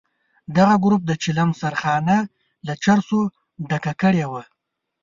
[0.57, 2.17] دغه ګروپ د چلم سرخانه
[2.67, 3.19] له چرسو
[3.69, 4.43] ډکه کړې وه.